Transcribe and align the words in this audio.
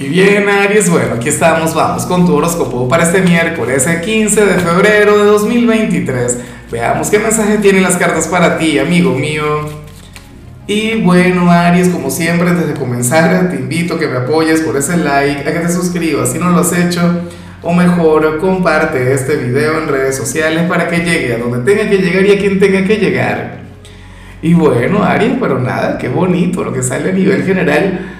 Y 0.00 0.08
bien, 0.08 0.48
Aries, 0.48 0.88
bueno, 0.88 1.16
aquí 1.16 1.28
estamos, 1.28 1.74
vamos 1.74 2.06
con 2.06 2.24
tu 2.24 2.36
horóscopo 2.36 2.88
para 2.88 3.02
este 3.02 3.20
miércoles, 3.20 3.84
el 3.88 4.00
15 4.00 4.46
de 4.46 4.54
febrero 4.60 5.18
de 5.18 5.24
2023. 5.24 6.38
Veamos 6.70 7.10
qué 7.10 7.18
mensaje 7.18 7.58
tienen 7.58 7.82
las 7.82 7.96
cartas 7.96 8.28
para 8.28 8.58
ti, 8.58 8.78
amigo 8.78 9.10
mío. 9.10 9.42
Y 10.68 11.00
bueno, 11.02 11.50
Aries, 11.50 11.88
como 11.88 12.12
siempre, 12.12 12.48
antes 12.48 12.68
de 12.68 12.74
comenzar, 12.74 13.50
te 13.50 13.56
invito 13.56 13.94
a 13.94 13.98
que 13.98 14.06
me 14.06 14.18
apoyes 14.18 14.60
por 14.60 14.76
ese 14.76 14.98
like, 14.98 15.40
a 15.40 15.52
que 15.52 15.58
te 15.66 15.68
suscribas 15.68 16.30
si 16.30 16.38
no 16.38 16.50
lo 16.50 16.60
has 16.60 16.72
hecho, 16.72 17.22
o 17.64 17.72
mejor, 17.72 18.38
comparte 18.38 19.12
este 19.12 19.34
video 19.34 19.82
en 19.82 19.88
redes 19.88 20.16
sociales 20.16 20.62
para 20.68 20.86
que 20.86 20.98
llegue 20.98 21.34
a 21.34 21.38
donde 21.38 21.68
tenga 21.68 21.90
que 21.90 21.98
llegar 21.98 22.24
y 22.24 22.30
a 22.30 22.38
quien 22.38 22.60
tenga 22.60 22.84
que 22.84 22.98
llegar. 22.98 23.62
Y 24.42 24.54
bueno, 24.54 25.02
Aries, 25.02 25.32
pero 25.40 25.58
nada, 25.58 25.98
qué 25.98 26.08
bonito 26.08 26.62
lo 26.62 26.72
que 26.72 26.84
sale 26.84 27.10
a 27.10 27.12
nivel 27.12 27.42
general 27.42 28.14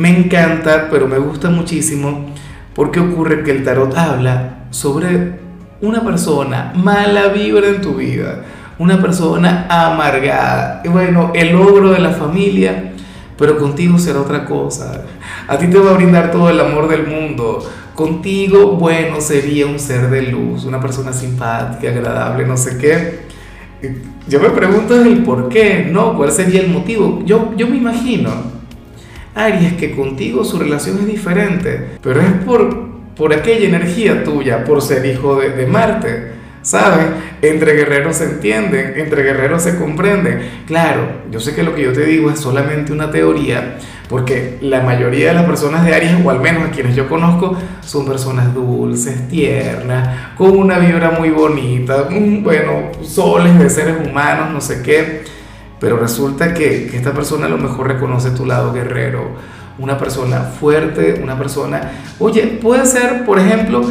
me 0.00 0.08
encanta, 0.08 0.88
pero 0.90 1.06
me 1.06 1.18
gusta 1.18 1.50
muchísimo 1.50 2.24
porque 2.74 3.00
ocurre 3.00 3.44
que 3.44 3.50
el 3.50 3.62
tarot 3.62 3.94
habla 3.98 4.64
sobre 4.70 5.38
una 5.82 6.02
persona 6.02 6.72
mala 6.74 7.28
vibra 7.28 7.68
en 7.68 7.82
tu 7.82 7.96
vida, 7.96 8.46
una 8.78 8.98
persona 8.98 9.66
amargada. 9.68 10.82
Bueno, 10.90 11.32
el 11.34 11.52
logro 11.52 11.90
de 11.90 11.98
la 11.98 12.12
familia, 12.12 12.94
pero 13.36 13.58
contigo 13.58 13.98
será 13.98 14.20
otra 14.20 14.46
cosa. 14.46 15.04
A 15.46 15.58
ti 15.58 15.66
te 15.66 15.78
va 15.78 15.90
a 15.90 15.96
brindar 15.98 16.30
todo 16.30 16.48
el 16.48 16.58
amor 16.58 16.88
del 16.88 17.06
mundo. 17.06 17.62
Contigo, 17.94 18.76
bueno, 18.78 19.20
sería 19.20 19.66
un 19.66 19.78
ser 19.78 20.08
de 20.08 20.22
luz, 20.22 20.64
una 20.64 20.80
persona 20.80 21.12
simpática, 21.12 21.90
agradable, 21.90 22.46
no 22.46 22.56
sé 22.56 22.78
qué. 22.78 23.18
Yo 24.26 24.40
me 24.40 24.48
pregunto 24.48 24.98
el 24.98 25.22
por 25.24 25.50
qué, 25.50 25.90
¿no? 25.92 26.16
¿Cuál 26.16 26.32
sería 26.32 26.62
el 26.62 26.70
motivo? 26.70 27.22
Yo, 27.26 27.52
yo 27.54 27.68
me 27.68 27.76
imagino 27.76 28.59
Aries, 29.34 29.74
que 29.74 29.94
contigo 29.94 30.44
su 30.44 30.58
relación 30.58 30.98
es 30.98 31.06
diferente, 31.06 31.98
pero 32.02 32.20
es 32.20 32.32
por, 32.44 32.88
por 33.16 33.32
aquella 33.32 33.68
energía 33.68 34.24
tuya, 34.24 34.64
por 34.64 34.82
ser 34.82 35.04
hijo 35.06 35.40
de, 35.40 35.50
de 35.50 35.66
Marte. 35.66 36.40
¿Sabes? 36.62 37.06
Entre 37.40 37.72
guerreros 37.72 38.16
se 38.16 38.24
entienden, 38.24 38.92
entre 38.96 39.22
guerreros 39.22 39.62
se 39.62 39.78
comprenden. 39.78 40.40
Claro, 40.66 41.22
yo 41.30 41.40
sé 41.40 41.54
que 41.54 41.62
lo 41.62 41.74
que 41.74 41.84
yo 41.84 41.92
te 41.94 42.04
digo 42.04 42.30
es 42.30 42.38
solamente 42.38 42.92
una 42.92 43.10
teoría, 43.10 43.78
porque 44.10 44.58
la 44.60 44.82
mayoría 44.82 45.28
de 45.28 45.34
las 45.34 45.46
personas 45.46 45.86
de 45.86 45.94
Aries, 45.94 46.16
o 46.22 46.28
al 46.28 46.40
menos 46.40 46.64
a 46.64 46.70
quienes 46.70 46.94
yo 46.94 47.08
conozco, 47.08 47.56
son 47.80 48.04
personas 48.04 48.52
dulces, 48.52 49.26
tiernas, 49.28 50.34
con 50.36 50.50
una 50.50 50.78
vibra 50.78 51.12
muy 51.12 51.30
bonita, 51.30 52.08
bueno, 52.42 52.90
soles 53.04 53.58
de 53.58 53.70
seres 53.70 53.96
humanos, 54.06 54.50
no 54.52 54.60
sé 54.60 54.82
qué. 54.82 55.39
Pero 55.80 55.96
resulta 55.96 56.54
que, 56.54 56.86
que, 56.86 56.96
esta 56.96 57.12
persona 57.12 57.46
a 57.46 57.48
lo 57.48 57.58
mejor 57.58 57.88
reconoce 57.88 58.30
tu 58.30 58.44
lado 58.44 58.72
guerrero, 58.72 59.30
una 59.78 59.96
persona 59.96 60.40
fuerte, 60.42 61.18
una 61.22 61.38
persona... 61.38 61.90
Oye, 62.18 62.58
puede 62.60 62.84
ser, 62.84 63.24
por 63.24 63.38
ejemplo, 63.38 63.82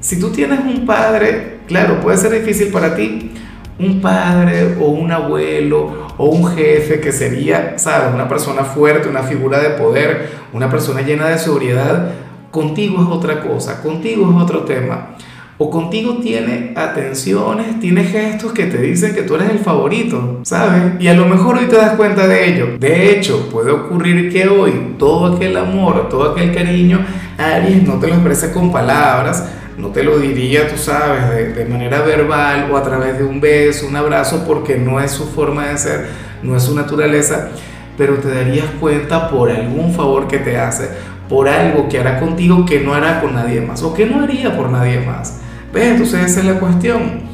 si 0.00 0.20
tú 0.20 0.30
tienes 0.30 0.60
un 0.60 0.86
padre, 0.86 1.58
claro, 1.66 2.00
puede 2.00 2.16
ser 2.16 2.30
difícil 2.30 2.68
para 2.68 2.94
ti, 2.94 3.32
un 3.80 4.00
padre 4.00 4.76
o 4.80 4.86
un 4.86 5.10
abuelo 5.10 6.06
o 6.16 6.26
un 6.26 6.46
jefe 6.54 7.00
que 7.00 7.12
sería, 7.12 7.78
¿sabes? 7.78 8.14
Una 8.14 8.28
persona 8.28 8.62
fuerte, 8.62 9.08
una 9.08 9.24
figura 9.24 9.58
de 9.58 9.70
poder, 9.70 10.30
una 10.52 10.70
persona 10.70 11.02
llena 11.02 11.28
de 11.28 11.38
sobriedad, 11.38 12.12
contigo 12.52 13.02
es 13.02 13.08
otra 13.08 13.40
cosa, 13.40 13.82
contigo 13.82 14.30
es 14.30 14.42
otro 14.42 14.60
tema 14.60 15.16
o 15.60 15.70
contigo 15.70 16.18
tiene 16.22 16.72
atenciones, 16.76 17.80
tiene 17.80 18.04
gestos 18.04 18.52
que 18.52 18.66
te 18.66 18.78
dicen 18.78 19.12
que 19.12 19.22
tú 19.22 19.34
eres 19.34 19.50
el 19.50 19.58
favorito, 19.58 20.38
¿sabes? 20.44 20.92
Y 21.00 21.08
a 21.08 21.14
lo 21.14 21.26
mejor 21.26 21.56
hoy 21.58 21.66
te 21.66 21.76
das 21.76 21.96
cuenta 21.96 22.28
de 22.28 22.48
ello. 22.48 22.78
De 22.78 23.10
hecho, 23.10 23.48
puede 23.50 23.72
ocurrir 23.72 24.32
que 24.32 24.46
hoy 24.46 24.94
todo 24.98 25.34
aquel 25.34 25.56
amor, 25.56 26.08
todo 26.08 26.30
aquel 26.30 26.54
cariño, 26.54 27.04
Aries 27.36 27.82
no 27.82 27.94
te 27.94 28.06
lo 28.06 28.14
exprese 28.14 28.52
con 28.52 28.70
palabras, 28.70 29.48
no 29.76 29.88
te 29.88 30.04
lo 30.04 30.18
diría, 30.20 30.68
tú 30.68 30.78
sabes, 30.78 31.28
de, 31.28 31.52
de, 31.52 31.64
manera 31.64 32.02
verbal 32.02 32.70
o 32.70 32.76
a 32.76 32.82
través 32.84 33.18
de 33.18 33.24
un 33.24 33.40
beso, 33.40 33.88
un 33.88 33.96
abrazo, 33.96 34.44
porque 34.46 34.76
no 34.76 35.00
es 35.00 35.10
su 35.10 35.26
forma 35.26 35.66
de 35.66 35.78
ser, 35.78 36.06
no 36.42 36.56
es 36.56 36.62
su 36.62 36.74
naturaleza, 36.74 37.50
pero 37.96 38.14
te 38.14 38.32
darías 38.32 38.66
cuenta 38.80 39.28
por 39.28 39.50
algún 39.50 39.92
favor 39.92 40.28
que 40.28 40.38
te 40.38 40.56
hace, 40.56 40.88
por 41.28 41.48
algo 41.48 41.88
que 41.88 41.98
hará 41.98 42.20
contigo 42.20 42.64
que 42.64 42.80
no 42.80 42.94
hará 42.94 43.20
con 43.20 43.34
nadie 43.34 43.60
más 43.60 43.82
o 43.82 43.92
que 43.92 44.06
no 44.06 44.22
haría 44.22 44.56
por 44.56 44.70
nadie 44.70 45.00
más. 45.00 45.40
¿Ves? 45.72 45.92
Entonces 45.92 46.30
esa 46.30 46.40
es 46.40 46.46
la 46.46 46.60
cuestión. 46.60 47.28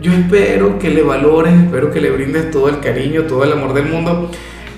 Yo 0.00 0.12
espero 0.12 0.78
que 0.78 0.90
le 0.90 1.02
valores, 1.02 1.52
espero 1.52 1.90
que 1.90 2.00
le 2.00 2.10
brindes 2.10 2.50
todo 2.50 2.68
el 2.68 2.80
cariño, 2.80 3.24
todo 3.24 3.44
el 3.44 3.52
amor 3.52 3.74
del 3.74 3.86
mundo. 3.86 4.30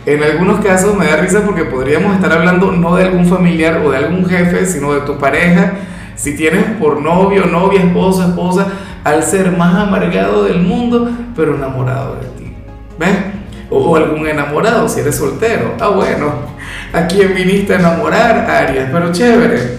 En 0.04 0.22
algunos 0.22 0.64
casos 0.64 0.96
me 0.96 1.06
da 1.06 1.16
risa 1.16 1.42
porque 1.44 1.64
podríamos 1.64 2.16
estar 2.16 2.32
hablando 2.32 2.72
no 2.72 2.96
de 2.96 3.04
algún 3.04 3.26
familiar 3.26 3.82
o 3.84 3.90
de 3.92 3.98
algún 3.98 4.26
jefe, 4.26 4.66
sino 4.66 4.92
de 4.94 5.02
tu 5.02 5.18
pareja. 5.18 5.74
Si 6.16 6.36
tienes 6.36 6.64
por 6.80 7.00
novio, 7.00 7.46
novia, 7.46 7.80
esposo, 7.80 8.24
esposa, 8.24 8.66
al 9.04 9.22
ser 9.22 9.56
más 9.56 9.74
amargado 9.76 10.44
del 10.44 10.60
mundo, 10.60 11.08
pero 11.36 11.54
enamorado 11.54 12.16
de 12.16 12.26
ti. 12.38 12.52
¿Ves? 12.98 13.16
O, 13.70 13.96
algún 13.96 14.26
enamorado 14.26 14.88
si 14.88 15.00
eres 15.00 15.16
soltero. 15.16 15.74
Ah, 15.80 15.88
bueno, 15.88 16.32
¿a 16.92 17.06
quién 17.06 17.32
viniste 17.34 17.74
a 17.74 17.78
enamorar, 17.78 18.50
Aries? 18.50 18.88
Pero 18.92 19.12
chévere. 19.12 19.78